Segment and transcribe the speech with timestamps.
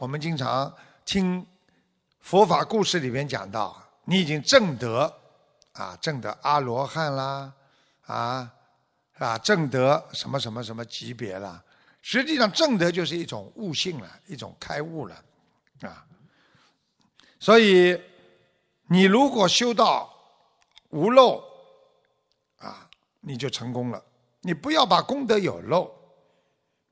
[0.00, 0.74] 我们经常
[1.04, 1.46] 听
[2.20, 5.14] 佛法故事里面讲到，你已经证得
[5.72, 7.52] 啊，证得阿罗汉啦，
[8.06, 8.50] 啊
[9.18, 11.62] 啊，证得什么什么什么级别了。
[12.00, 15.22] 实际上，正德就是一种悟性了，一种开悟了，
[15.82, 16.02] 啊。
[17.38, 18.02] 所以，
[18.88, 20.10] 你如果修到
[20.88, 21.44] 无漏，
[22.56, 22.88] 啊，
[23.20, 24.02] 你就成功了。
[24.40, 25.94] 你不要把功德有漏。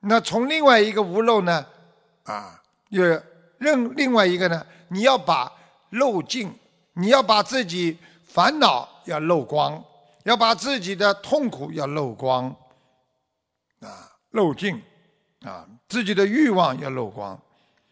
[0.01, 1.67] 那从另外一个无漏呢，
[2.25, 3.23] 啊，也
[3.59, 5.53] 另另外一个呢，你要把
[5.91, 6.53] 漏尽，
[6.95, 9.83] 你要把自己烦恼要漏光，
[10.25, 12.55] 要把自己的痛苦要漏光，
[13.81, 14.83] 啊，漏尽。
[15.43, 17.41] 啊，自己的欲望要漏光，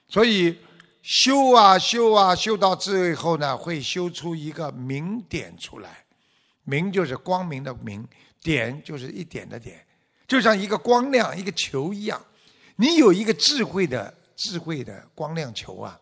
[0.09, 0.59] 所以
[1.01, 6.04] 修啊修啊修到最后呢，会修出一个明点出来。
[6.65, 8.04] 明就是光明的明，
[8.42, 9.80] 点就是一点的点，
[10.26, 12.20] 就像一个光亮一个球一样。
[12.74, 15.98] 你有一个智慧的智慧的光亮球啊，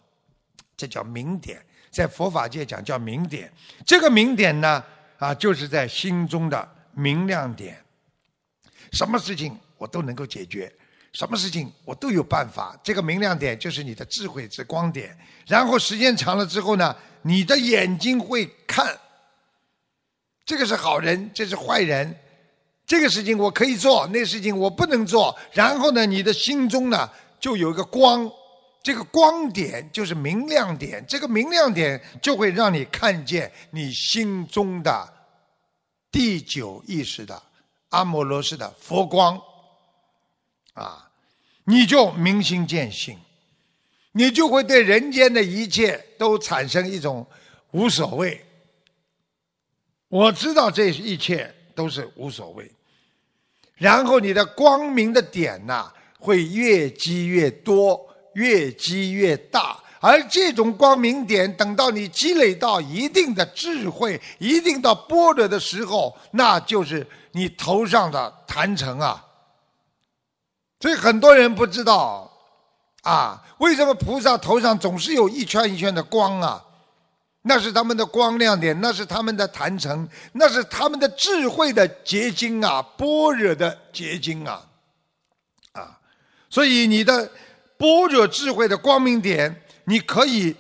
[0.77, 3.51] 这叫明点，在佛法界讲叫明点。
[3.87, 4.85] 这个明点呢，
[5.19, 7.81] 啊，就是在心中的明亮点。
[8.93, 10.73] 什么事情我都能够解决。
[11.13, 15.17] 什么事情我都有办法，这个明亮点就是你的智慧之光点。
[15.47, 18.99] 然后时间长了之后呢，你的眼睛会看，
[20.45, 22.13] 这个是好人，这是坏人，
[22.85, 25.39] 这个事情我可以做，那事情我不能做。
[25.53, 27.09] 然后呢，你的心中呢
[27.45, 28.33] 就有一个光，
[28.83, 35.13] 这个光点就是明亮点，这个明亮点就会让你看见你心中的
[36.11, 37.43] 第九意识的
[37.91, 39.39] 阿摩罗斯的佛光。
[40.73, 41.11] 啊，
[41.65, 43.19] 你就明心见性，
[44.13, 47.27] 你就会对人间的一切都产生一种
[47.73, 48.43] 无所谓。
[50.09, 52.73] 我知道这一切都是无所谓，
[53.75, 55.93] 然后你的光明的点呐，
[56.25, 58.01] 会越积越多，
[58.33, 59.79] 越积越大。
[60.01, 69.23] 而这种光明点，等到你积累到一定的智慧、一定到般若的时候，那就是你头上的坛城啊。
[70.81, 72.31] 所以很多人不知道，
[73.03, 76.65] 啊，为什么菩萨头上总是有一圈一圈的光啊？
[77.47, 84.67] 那是他们的光亮点，那是他们的坛城，那是他们的智慧的结晶啊，般若的结晶啊，啊！
[86.55, 87.29] 所以你的
[87.77, 90.55] 般若智慧的光明点，你可以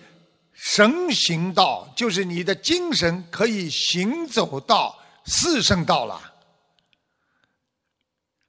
[0.52, 6.20] 神行道，就是你的精神可以行走到四圣道了。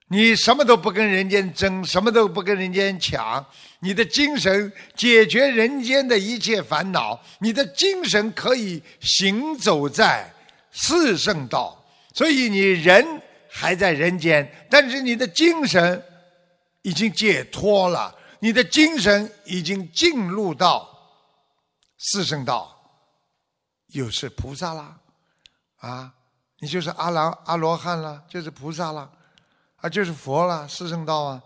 [0.08, 3.46] 你什么都不跟人间争，什么都不跟人间抢，
[3.80, 10.28] 你的精神解决人间的一切烦恼，你的精神可以行走在
[10.72, 11.80] 四圣道。
[12.12, 13.06] 所以你人
[13.48, 16.04] 还在人间，但是你的精神
[16.86, 20.88] 已经解脱了，你的精神已经进入到
[21.98, 22.74] 四圣道，
[23.88, 25.00] 又是菩萨啦，
[25.78, 26.14] 啊，
[26.60, 29.12] 你就是阿郎阿罗汉了，就是菩萨了。
[29.78, 31.44] 啊，就是佛了，四圣道啊，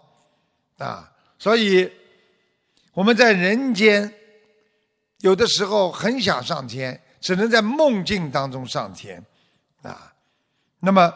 [0.78, 1.92] 啊，所以
[2.94, 4.14] 我们在人间
[5.18, 9.26] 有的时候很想上天，只能在梦境当中上天，
[9.82, 10.14] 啊，
[10.80, 11.14] 那么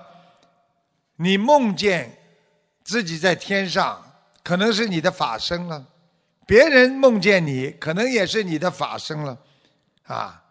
[1.16, 2.18] 你梦见
[2.84, 4.04] 自己在天上，
[4.44, 5.82] 可能是你的法身了；
[6.46, 9.38] 别人梦见你，可能也是你的法身了，
[10.04, 10.44] 啊，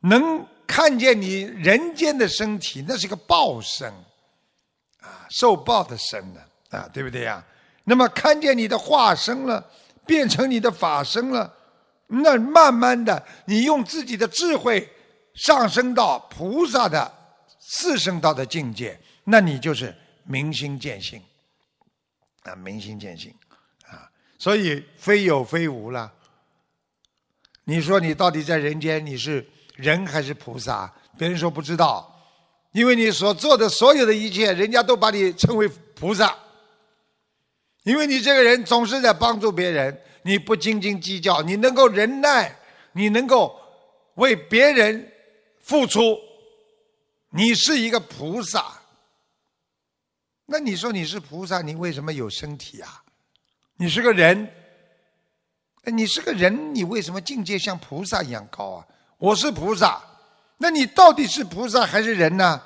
[0.00, 3.92] 能看见你人间的身体，那是个报身。
[5.00, 7.44] 啊，受报的身呢啊，对不对呀？
[7.84, 9.64] 那么看见你的化身了，
[10.04, 11.54] 变成你的法身了，
[12.08, 14.88] 那慢慢的，你用自己的智慧
[15.34, 17.12] 上升到菩萨的
[17.60, 19.94] 四圣道的境界，那你就是
[20.24, 21.22] 明心见性
[22.46, 23.34] 啊，明心见性
[23.86, 24.08] 啊，
[24.38, 26.12] 所以非有非无了。
[27.64, 30.92] 你说你到底在人间你是人还是菩萨？
[31.18, 32.12] 别人说不知道。
[32.72, 36.36] 因为你所做的所有的一切，人家都把你称为菩萨。
[37.84, 42.54] 因为你这个人总是在帮助别人，你不斤斤计较，你能够忍耐，
[42.92, 43.58] 你能够
[44.16, 45.10] 为别人
[45.58, 46.18] 付出，
[47.30, 48.78] 你是一个菩萨。
[50.46, 53.02] 那你说你是菩萨，你为什么有身体啊？
[53.76, 54.48] 你是个人，
[55.84, 58.86] 你是个人，你为什么境界像菩萨一样高啊？
[59.18, 60.00] 我是菩萨。
[60.58, 62.62] 那你到底是菩萨还是人呢？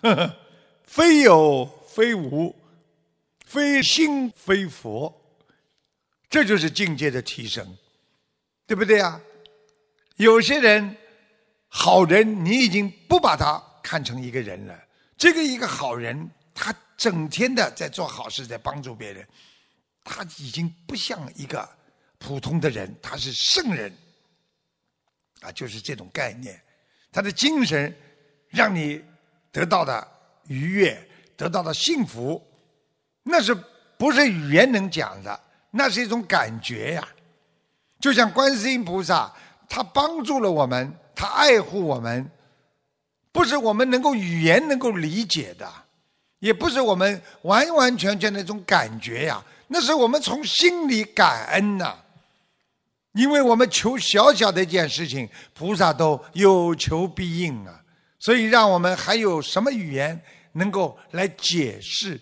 [0.00, 0.36] 呵 呵
[0.84, 2.54] 非有非无，
[3.44, 5.12] 非心非佛，
[6.30, 7.76] 这就是境界的提升，
[8.66, 9.20] 对不对啊？
[10.16, 10.96] 有些人
[11.66, 14.74] 好人，你已经不把他看成一个人了。
[15.18, 16.30] 这个一个好人，
[16.60, 19.24] 他整天的在做好事，在帮助别人，
[20.02, 21.66] 他已经不像一个
[22.18, 23.96] 普通的人，他是圣人，
[25.40, 26.60] 啊，就是这种概念。
[27.12, 27.96] 他的精神
[28.48, 29.00] 让你
[29.52, 30.06] 得到的
[30.48, 32.44] 愉悦，得到的幸福，
[33.22, 33.54] 那是
[33.96, 35.40] 不是语言能讲的？
[35.70, 37.08] 那是一种感觉呀。
[38.00, 39.32] 就像观世音菩萨，
[39.68, 42.28] 他帮助了我们，他爱护我们，
[43.30, 45.72] 不是我们能够语言能够理解的，
[46.38, 49.44] 也不是我们完完全全的那种感觉呀。
[49.68, 51.94] 那是我们从心里感恩呐，
[53.12, 57.82] 因为我们求小小的一件事情，菩萨都有求必应啊。
[58.18, 60.20] 所以，让我们还有什么语言
[60.52, 62.20] 能够来解释，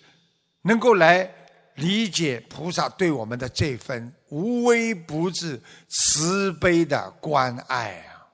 [0.63, 1.33] 能够来？
[1.77, 5.61] 理解菩萨对我们的这份无微不至、
[5.91, 8.25] 慈悲的关爱啊！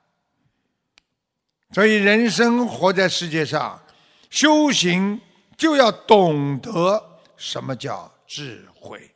[1.74, 3.82] 所以，人生活在世界上，
[4.30, 5.20] 修行
[5.62, 9.14] 就要懂得什么叫智慧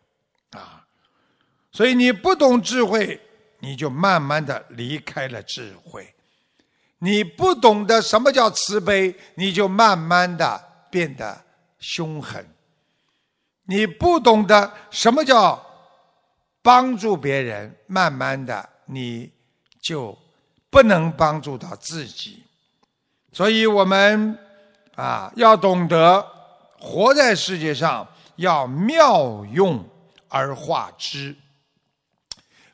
[0.51, 0.87] 啊！
[1.73, 3.21] 所以，你不懂智慧，
[3.59, 6.05] 你就慢慢的离开了智慧；
[6.99, 11.43] 你不懂得什么叫慈悲，你就慢慢的变得
[11.81, 12.49] 凶狠。
[13.65, 15.61] 你不懂得什么叫
[16.63, 19.33] 帮助别人，慢慢的你
[19.83, 20.17] 就
[20.71, 22.45] 不能帮助到自己。
[23.33, 24.39] 所以我们
[24.95, 26.25] 啊，要懂得
[26.87, 28.07] 活在世界上，
[28.37, 29.85] 要妙用
[30.29, 31.35] 而化之，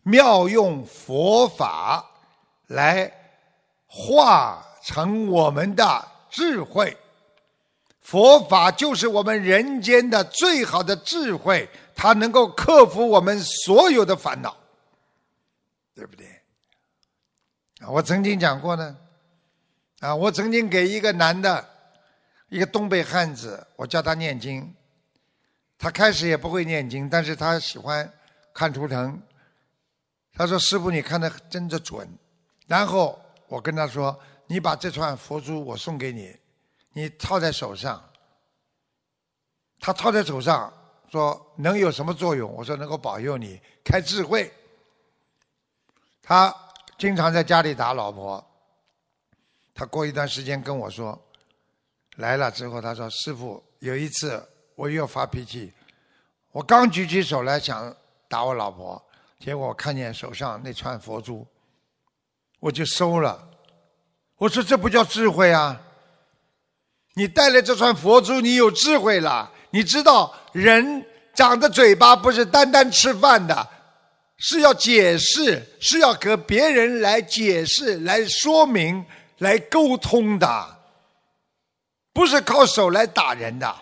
[0.02, 2.04] 妙用佛法
[2.66, 3.10] 来
[3.86, 6.94] 化成我们的智慧。
[8.00, 14.54] 佛法就是我们人间的最好的智慧，它能够克服我们所有的烦恼，
[15.94, 16.26] 对不对？
[17.80, 18.94] 啊，我曾经讲过呢，
[20.00, 21.66] 啊，我曾经给一个男的，
[22.52, 24.74] 一个东北汉子，我教他念经，
[25.78, 28.12] 他开始也不会念经，但是他喜欢
[28.52, 29.18] 看图腾。
[30.34, 32.06] 他说：“师傅，你看的真的准。”
[32.68, 33.18] 然后
[33.48, 36.36] 我跟他说：“你把这串佛珠我送给你。”
[36.92, 38.06] 你套在手上，
[39.80, 40.70] 他套在手上，
[41.10, 42.52] 说能有什么作用？
[42.52, 44.52] 我说能够保佑你开智慧。
[46.20, 46.54] 他
[46.98, 48.46] 经常在家里打老婆，
[49.72, 51.18] 他过一段时间跟我说，
[52.16, 55.72] 来了之后他说师傅有一次我又发脾气，
[56.52, 57.94] 我刚举起手来想
[58.28, 59.02] 打我老婆，
[59.38, 61.46] 结果看见手上那串佛珠，
[62.60, 63.48] 我就收了。
[64.36, 65.80] 我说这不叫智慧啊！
[67.14, 69.50] 你带了这串佛珠，你有智慧了。
[69.70, 73.68] 你知道人长的嘴巴不是单单吃饭的，
[74.38, 79.04] 是要解释，是要和别人来解释、来说明、
[79.38, 80.78] 来沟通的，
[82.12, 83.74] 不是靠手来打人的。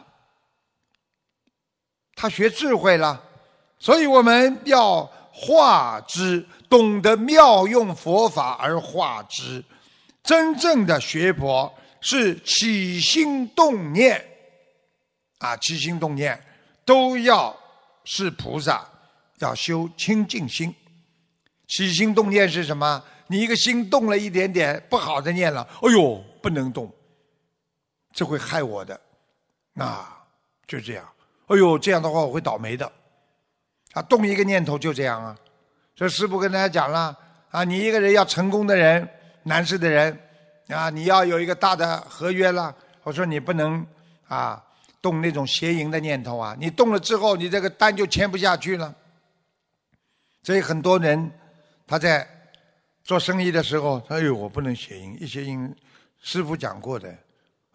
[2.14, 3.22] 他学智慧了，
[3.78, 9.64] 所以我们要化之，懂得妙用佛法而化之，
[10.22, 11.72] 真正的学佛。
[12.02, 14.26] 是起心动念，
[15.36, 16.42] 啊，起心动念
[16.82, 17.54] 都要
[18.04, 18.88] 是菩萨，
[19.40, 20.74] 要修清净心。
[21.68, 23.04] 起心动念是什么？
[23.26, 26.90] 你一个心动了一点点不好的念了，哎呦，不能动，
[28.12, 29.00] 这会害我的，
[29.76, 30.24] 啊，
[30.66, 31.04] 就这样。
[31.46, 32.90] 哎呦，这样的话我会倒霉的。
[33.92, 35.36] 啊，动一个念头就这样啊。
[35.96, 37.16] 所以师父跟大家讲了，
[37.50, 39.08] 啊，你一个人要成功的人，
[39.42, 40.18] 难事的人。
[40.68, 43.84] 啊，你要有一个大的合约了，我说你不能
[44.28, 44.64] 啊
[45.02, 48.94] 动那种邪淫的念头啊，你动了之后，你这个单就签不下去了。
[50.44, 51.28] 所以很多人
[51.88, 52.24] 他在
[53.02, 55.74] 做生意的时候，哎呦，我不能邪淫，一邪淫，
[56.20, 57.12] 师傅讲过的，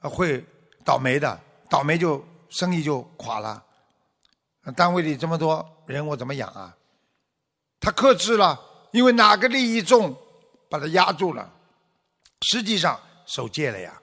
[0.09, 0.43] 会
[0.83, 3.63] 倒霉的，倒霉就生意就垮了。
[4.75, 6.75] 单位里这么多人，我怎么养啊？
[7.79, 8.59] 他克制了，
[8.91, 10.15] 因为哪个利益重，
[10.69, 11.53] 把他压住了。
[12.41, 14.01] 实际上守戒了呀，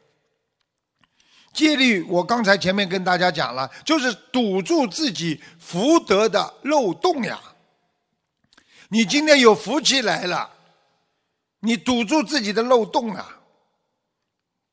[1.52, 7.40] 戒律我刚才前面跟大家讲了，就是堵住自己福德的漏洞呀。
[8.88, 10.50] 你今天有福气来了，
[11.61, 13.40] 你堵住自己的漏洞啊。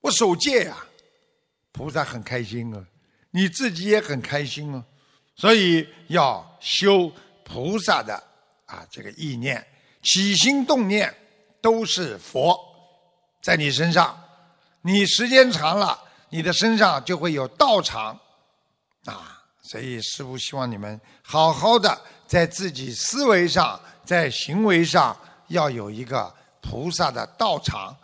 [0.02, 0.78] 我守戒呀，
[1.72, 2.86] 菩萨很开心啊，
[3.32, 4.84] 你自己也很开心啊，
[5.36, 7.12] 所以要修
[7.44, 8.16] 菩萨的
[8.66, 9.66] 啊这个意念，
[10.02, 11.14] 起心动念
[11.62, 12.58] 都是佛。
[13.42, 14.22] 在你身上，
[14.82, 15.98] 你时间长了，
[16.30, 18.20] 你的身上就会有道场，
[19.06, 19.36] 啊！
[19.62, 25.16] 所以师父希望你们好好的在自己思维上，在行为上
[25.48, 27.96] 要有一个菩萨的道场。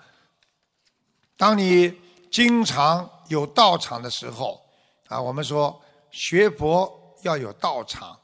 [1.35, 1.93] 当你
[2.31, 4.61] 经常有道场的时候，
[5.07, 6.91] 啊，我们说学佛
[7.23, 8.17] 要有道场，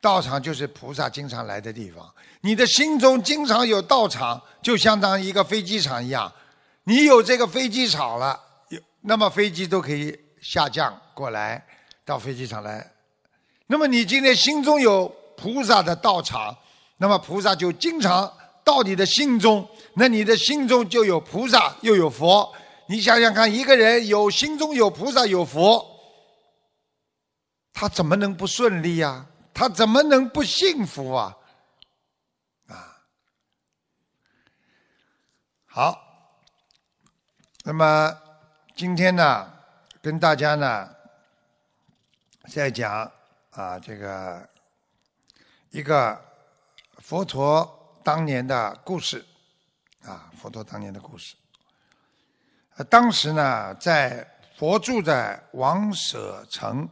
[0.00, 2.08] 道场就是菩萨经常来的地方。
[2.40, 6.32] 你的心中经常有道场，就相当于一个飞机场一样。
[6.84, 11.64] 你有这个飞机场了，有那么飞机都可以下降过来
[12.04, 12.88] 到飞机场来。
[13.66, 16.56] 那么你今天心中有菩萨的道场，
[16.98, 22.54] 那么菩萨就经常到你的心中，那你的心中就有菩萨又有佛。
[22.88, 25.84] 你想想看，一个人有心中有菩萨有佛，
[27.72, 29.26] 他怎么能不顺利呀？
[29.52, 31.36] 他怎么能不幸福啊？
[32.68, 33.02] 啊，
[35.64, 36.02] 好。
[37.64, 38.16] 那么
[38.76, 39.52] 今天呢，
[40.00, 40.88] 跟大家呢
[42.48, 43.10] 在讲
[43.50, 44.48] 啊，这个
[45.70, 46.22] 一个
[46.98, 49.26] 佛陀当年的故事
[50.02, 51.34] 啊，佛陀当年的故事。
[52.84, 56.88] 当时呢，在佛住在王舍城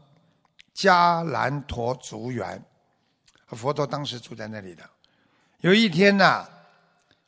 [0.74, 2.62] 迦兰陀竹园，
[3.48, 4.82] 佛陀当时住在那里的。
[5.58, 6.46] 有一天呢，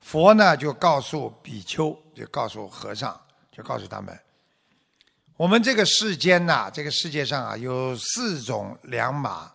[0.01, 3.19] 佛呢就告诉比丘，就告诉和尚。
[3.53, 4.15] 就告诉他们，
[5.39, 9.51] 我们这个世间呐，这个世界上啊，有四种良马，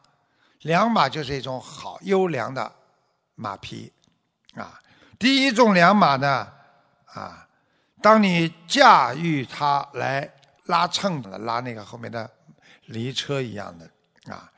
[0.62, 2.74] 良马就是一种好优良的
[3.36, 3.94] 马匹，
[4.56, 4.82] 啊，
[5.20, 6.52] 第一种良马呢，
[7.14, 7.48] 啊，
[8.02, 10.30] 当你驾驭它来
[10.66, 12.30] 拉秤的，拉那个后面的
[12.88, 14.52] 犁车一样的，啊，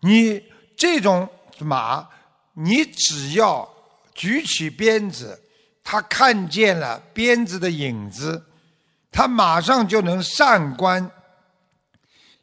[0.00, 0.42] 你
[0.76, 1.28] 这种
[1.58, 2.08] 马，
[2.54, 3.68] 你只要
[4.14, 5.40] 举起鞭子，
[5.84, 8.46] 它看见了鞭子的影子。
[9.12, 11.10] 他马上就能善观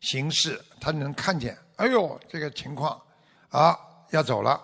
[0.02, 3.02] 形势，他能看见，哎呦，这个情况
[3.48, 3.74] 啊，
[4.10, 4.62] 要走了，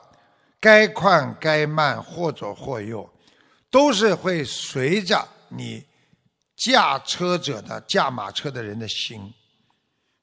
[0.59, 3.09] 该快该慢，或左或右，
[3.71, 5.25] 都是会随着
[5.55, 5.85] 你
[6.55, 9.33] 驾车者的驾马车的人的心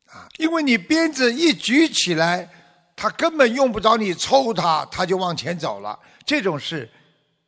[0.06, 2.48] 啊，因为你鞭子一举起来，
[2.96, 5.98] 他根本用不着你抽他，他就往前走了。
[6.24, 6.90] 这种是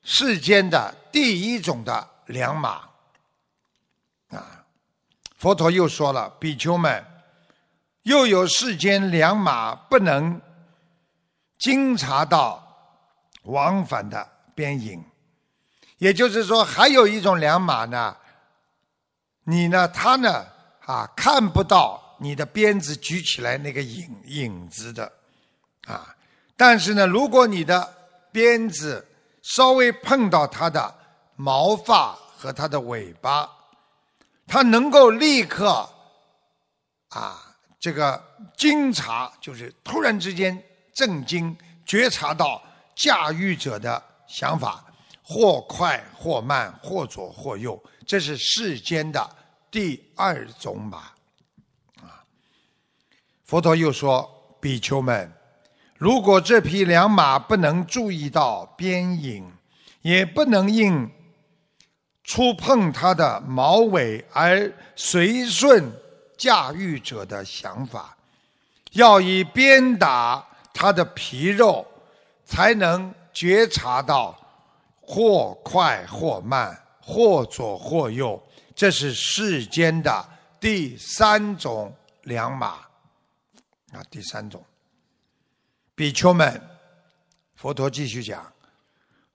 [0.03, 2.89] 世间的第一种的良马。
[4.29, 4.65] 啊，
[5.37, 7.05] 佛陀又说了，比丘们，
[8.03, 10.41] 又有世间良马不能
[11.59, 12.65] 经察到
[13.45, 15.05] 往返的边影，
[16.03, 18.17] 也就是说，还有一种良马呢，
[19.45, 20.45] 你呢，他呢，
[20.85, 25.13] 啊，看不到你的鞭子举起来那个影影子的，
[25.87, 26.13] 啊，
[26.57, 27.95] 但是呢，如果你的
[28.33, 29.07] 鞭子
[29.43, 30.93] 稍微碰到它的
[31.37, 33.49] 毛发和它的尾巴。
[34.45, 35.89] 他能够立刻，
[37.11, 37.41] 啊，
[37.79, 38.21] 这个
[38.57, 40.61] 惊察，就是突然之间
[40.93, 41.57] 震惊
[41.87, 42.61] 觉察到
[42.95, 44.85] 驾驭者的想法，
[45.23, 49.37] 或快或慢，或左或右，这是世间的
[49.71, 50.99] 第二种马，
[52.01, 52.25] 啊。
[53.45, 55.33] 佛陀又说：比丘们，
[55.97, 59.51] 如果这匹良马不能注意到边影，
[60.03, 61.11] 也不能应。
[62.25, 65.93] 触碰它的毛尾而随顺
[66.39, 68.17] 驾驭者的想法，
[68.93, 71.85] 要以鞭打它的皮肉，
[72.45, 74.39] 才能觉察到
[75.13, 78.43] 或快或慢，或左或右。
[78.75, 80.27] 这是世间的
[80.59, 82.69] 第三种良马
[83.93, 84.03] 啊！
[84.11, 84.65] 第三种，
[85.95, 86.59] 比丘们，
[87.55, 88.51] 佛陀继续讲：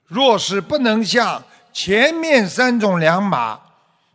[0.08, 1.44] 若是不能像。
[1.72, 3.62] 前面三种良马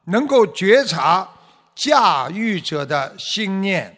[0.06, 1.30] 能够觉察
[1.76, 3.96] 驾驭者的心念，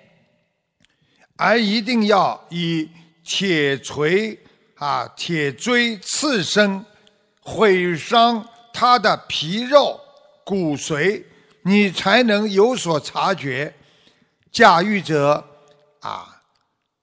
[1.37, 2.90] 而一定要以
[3.25, 4.38] 铁锤
[4.75, 6.85] 啊、铁锥刺身，
[7.45, 10.01] 毁伤他的皮肉
[10.45, 11.23] 骨髓，
[11.63, 13.73] 你才能有所察觉
[14.51, 15.45] 驾驭者
[16.01, 16.43] 啊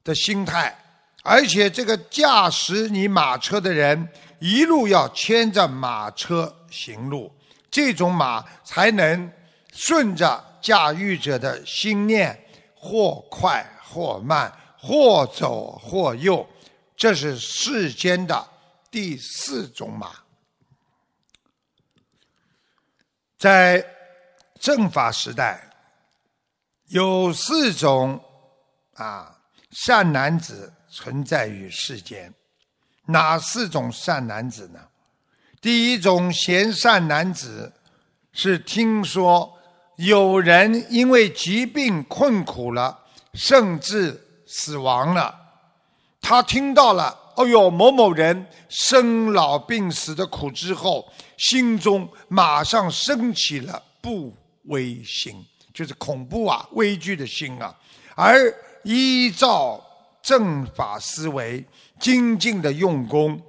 [0.03, 0.77] 的心态。
[1.23, 4.09] 而且，这个驾驶你马车的人。
[4.43, 7.31] 一路要牵着马车行路，
[7.69, 9.31] 这种马才能
[9.71, 12.43] 顺着驾驭者的心念，
[12.73, 16.43] 或快或慢，或左或右。
[16.97, 18.43] 这是世间的
[18.89, 20.11] 第四种马。
[23.41, 23.83] 在
[24.59, 25.67] 正法时代，
[26.89, 28.23] 有四种
[28.93, 29.35] 啊
[29.71, 32.31] 善男子存在于世间。
[33.07, 34.79] 哪四种善男子呢？
[35.59, 37.73] 第一种贤善男子，
[38.31, 39.57] 是听说
[39.95, 45.35] 有人因为疾病困苦了，甚至死亡了，
[46.21, 51.07] 他听到了，哦哟，某某人生老病死的苦之后，
[51.37, 54.33] 心中马上升起了不
[54.65, 57.73] 危心，就是恐怖啊、畏惧的心啊，
[58.15, 59.83] 而依照
[60.21, 61.63] 正法思维，
[61.99, 63.41] 精进的用功，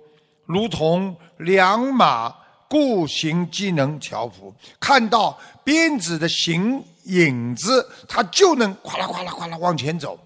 [0.47, 2.35] 如同良马
[2.69, 10.19] 固行机能调伏，看到鞭子的形影子，他就能哗啦哗啦哗啦往前走。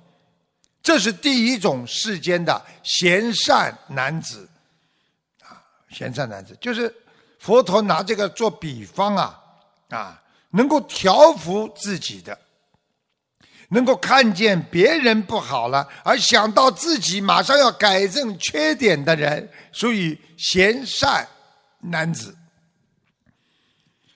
[0.86, 4.48] 这是第一种世间的贤善男子，
[5.42, 5.58] 啊，
[5.90, 6.94] 贤善男子就是
[7.40, 9.36] 佛陀拿这个做比方啊，
[9.88, 12.38] 啊，能够调伏自己的。
[13.70, 21.26] 能够看见别人不好了，而想到自己马上要改正缺点的人，属于贤善
[21.80, 22.32] 男子。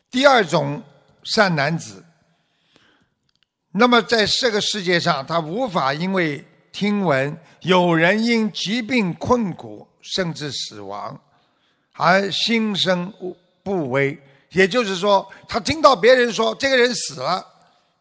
[0.08, 0.80] 第二种
[1.24, 2.04] 善男子，
[3.72, 11.20] 那么在这个世界上，他无法因为听闻有人因疾病困苦甚至死亡，
[11.92, 13.12] 而心生
[13.62, 14.18] 不危。
[14.50, 17.46] 也就是说，他听到别人说这个人死了，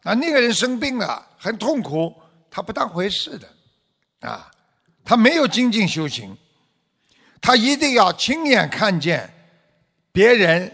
[0.02, 1.26] 啊，那个人生病了。
[1.42, 2.14] 很痛苦，
[2.50, 3.48] 他不当回事的，
[4.28, 4.50] 啊，
[5.02, 6.36] 他没有精进修行，
[7.40, 9.32] 他一定要亲眼看见
[10.12, 10.70] 别人，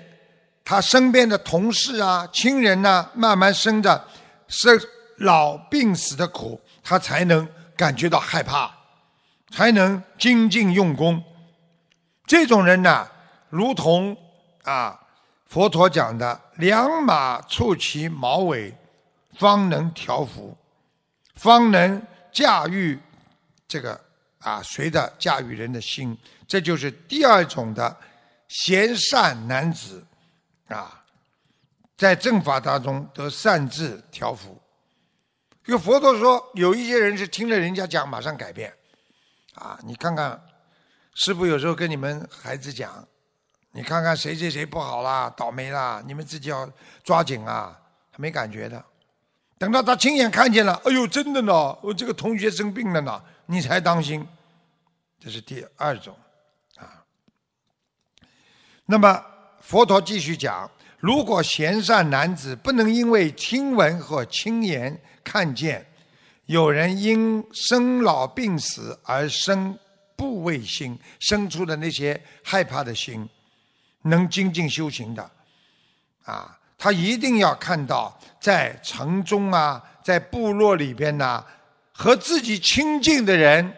[0.64, 4.04] 他身边的同事啊、亲人呐，慢慢生着
[4.48, 4.76] 生
[5.18, 7.46] 老病死的苦，他才能
[7.76, 8.74] 感觉到害怕，
[9.50, 11.22] 才能精进用功。
[12.26, 13.08] 这种人呢，
[13.50, 14.16] 如同
[14.64, 15.00] 啊
[15.46, 18.74] 佛陀讲的“两马触其毛尾”。
[19.38, 20.56] 方能调伏，
[21.34, 22.02] 方能
[22.32, 22.98] 驾驭
[23.68, 24.00] 这个
[24.38, 26.16] 啊，随着驾驭人的心，
[26.48, 27.94] 这就是第二种的
[28.48, 30.02] 贤善男子
[30.68, 31.04] 啊，
[31.98, 34.58] 在正法当中得善智调伏。
[35.66, 38.72] 因为佛陀说，有一些人是听了人家讲，马上改变
[39.54, 39.78] 啊。
[39.84, 40.40] 你看看，
[41.14, 43.06] 师傅有时候跟你们孩子讲，
[43.72, 46.70] 你看看谁谁谁不好啦，倒霉啦，你们自己要
[47.02, 47.76] 抓紧啊，
[48.12, 48.82] 他没感觉的。
[49.58, 51.76] 等到他亲眼看见了，哎呦，真的呢！
[51.82, 54.26] 我这个同学生病了呢，你才当心。
[55.18, 56.14] 这是第二种，
[56.76, 57.02] 啊。
[58.84, 59.24] 那么
[59.62, 65.84] 佛陀继续讲：如果贤善男子不能因为听闻和亲眼看见
[66.44, 69.76] 有人因生老病死而生
[70.14, 73.28] 怖畏心，生出的那些害怕的心，
[74.02, 75.28] 能精进修行的，
[76.24, 76.56] 啊。
[76.78, 81.42] 他一定要看到，在城中啊，在部落里边呐，
[81.90, 83.74] 和自己亲近的人，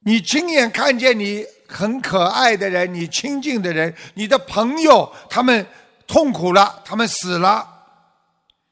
[0.00, 5.66] 你亲眼看见你很可爱的人，你亲近的人，你的朋友，他们
[6.06, 7.77] 痛苦了，他们死了，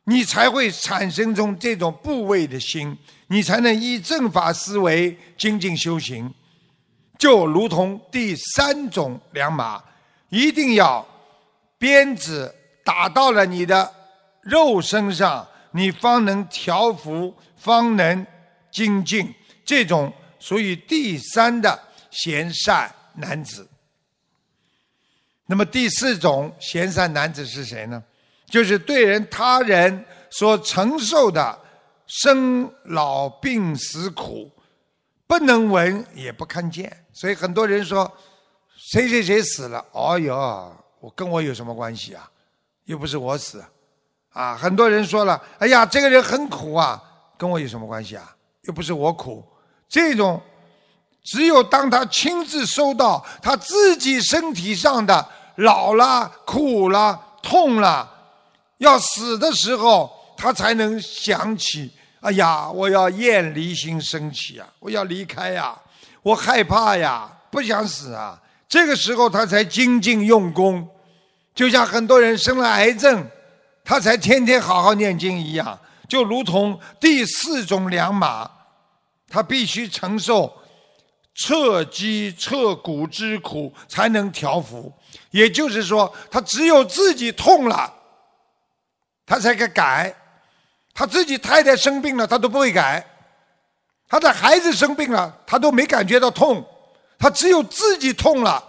[0.09, 6.33] 你才会产生种这种部位的心，你才能以正法思维精进修行，
[7.19, 9.83] 就如同第三种良马，
[10.29, 11.07] 一定要。
[11.79, 13.93] 鞭子打到了你的
[14.41, 18.27] 肉身上，你方能调服，方能
[18.71, 19.35] 精进。
[19.63, 21.79] 这种属于第三的
[22.11, 23.69] 贤善男子。
[25.45, 28.03] 那么第四种贤善男子是谁呢？
[28.47, 31.59] 就是对人他人所承受的
[32.07, 34.51] 生老病死苦，
[35.27, 37.05] 不能闻也不看见。
[37.13, 38.11] 所以很多人说，
[38.77, 40.73] 谁谁谁死了，哦哟。
[40.99, 42.29] 我跟我有什么关系啊？
[42.85, 43.63] 又不是我死，
[44.33, 44.57] 啊！
[44.57, 47.01] 很多人说了，哎呀，这个人很苦啊，
[47.37, 48.35] 跟我有什么关系啊？
[48.63, 49.45] 又不是我苦。
[49.89, 50.41] 这种，
[51.23, 58.16] 只有当他亲自收到他自己身体上的老了、苦了、痛了，
[58.79, 65.77] 要死的时候，他才能想起，哎呀，我要厌离心升起呀，我要离开呀，
[66.23, 68.41] 我害怕呀，不想死啊。
[68.69, 70.87] 这个时候他才精进用功。
[71.55, 73.27] 就像很多人生了癌症，
[73.83, 78.51] 他才天天好好念经一样，就如同第四种良马，
[79.29, 80.53] 他必须承受
[81.35, 84.93] 彻肌彻骨之苦才能调伏。
[85.31, 87.91] 也就是说，他只有自己痛了，
[89.27, 90.15] 他才敢改；
[90.95, 93.05] 他自己太太生病了，他都不会改；
[94.09, 96.67] 他的孩子生病了，他都没感觉到痛。
[97.19, 98.65] 他只有自己痛了，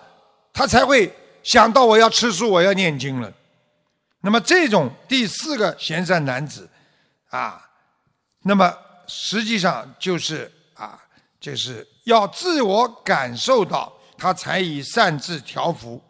[0.51, 1.13] 他才会。
[1.43, 3.33] 想到我要吃素，我要念经了，
[4.19, 6.69] 那么这种第四个贤善男子，
[7.29, 7.65] 啊，
[8.41, 11.01] 那么实际上就是啊，
[11.39, 16.03] 就是要自我感受到他才以善智调伏，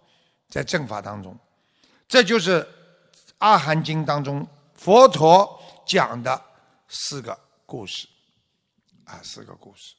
[0.49, 1.37] 在正法当中，
[2.07, 2.63] 这就是
[3.39, 6.41] 《阿含经》当中佛陀讲的
[6.87, 8.07] 四个故事，
[9.05, 9.95] 啊，四个故事。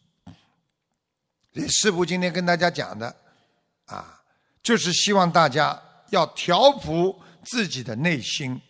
[1.53, 3.15] 李师父今天跟大家讲的，
[3.87, 4.15] 啊。
[4.61, 8.61] 就是希望大家要调伏自己的内心，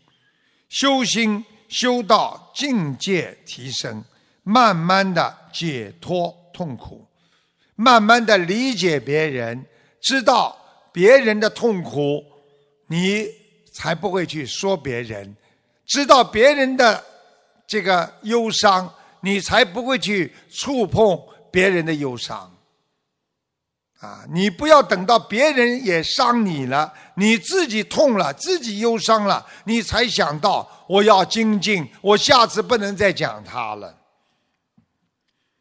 [0.68, 4.04] 修心修道境界提升，
[4.44, 7.04] 慢慢的解脱痛苦，
[7.74, 9.66] 慢慢的理解别人，
[10.00, 10.56] 知道
[10.92, 12.22] 别人的痛苦，
[12.86, 13.26] 你
[13.78, 15.24] 才不会去说别人；
[15.86, 17.04] 知道别人的
[17.64, 21.16] 这个忧伤，你才不会去触碰
[21.52, 22.52] 别人的忧伤。
[24.00, 33.96] 啊，你不要等到别人也伤你了，你自己痛了，自己忧伤了，你才想到我要精进，我下次不能再讲他了。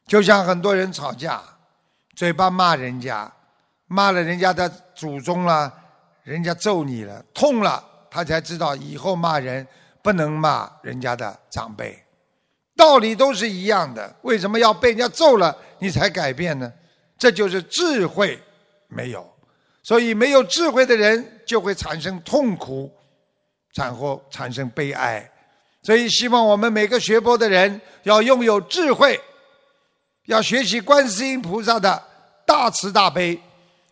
[0.08, 1.39] 就像很多人吵架，
[2.15, 3.32] 嘴巴骂人家，
[3.86, 5.71] 骂了人家的祖宗了，
[6.23, 7.84] 人家揍你了，痛了，
[8.17, 9.65] 他才知道以后骂人
[10.01, 11.95] 不能骂人家的长辈。
[12.75, 16.73] 道理都是一样的，为什么要被人家揍了你才改变呢？
[17.15, 18.41] 这就是智慧
[18.88, 19.23] 没有，
[19.84, 22.91] 所以没有智慧的人就会产生痛苦，
[23.75, 25.32] 然后产生悲哀。
[25.84, 29.21] 所以希望我们每个学佛的人要拥有智慧，
[30.25, 32.03] 要学习观世音菩萨的
[32.47, 33.39] 大慈大悲，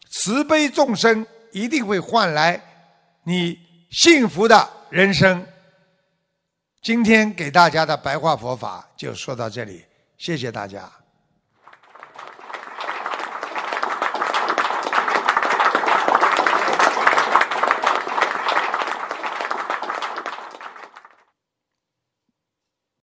[0.10, 2.60] 慈悲众生一定会换来
[3.24, 3.58] 你
[3.96, 5.48] 幸福的人生。
[6.82, 9.86] 今天给大家的白话佛法就说到这里，
[10.18, 10.92] 谢谢大家。